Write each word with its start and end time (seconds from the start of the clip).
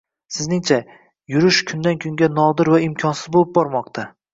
Sizningcha, 0.37 0.79
yurish 1.35 1.61
kundan 1.73 2.03
-kunga 2.03 2.33
nodir 2.41 2.77
va 2.77 2.85
imkonsiz 2.91 3.37
bo'lib 3.41 3.59
bormoqda? 3.63 4.13